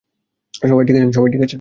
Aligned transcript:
সবাই 0.61 0.83
ঠিক 0.85 0.95
আছেন? 0.97 1.11